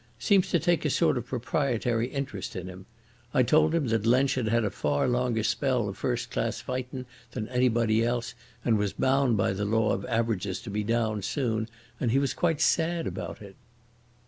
[0.17, 2.87] Seems to take a sort of proprietary interest in him.
[3.35, 7.47] I told him Lensch had had a far longer spell of first class fightin' than
[7.49, 8.33] anybody else
[8.65, 11.69] and was bound by the law of averages to be downed soon,
[11.99, 13.55] and he was quite sad about it."